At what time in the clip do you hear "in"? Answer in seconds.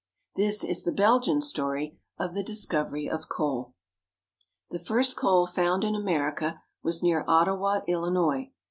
5.83-5.93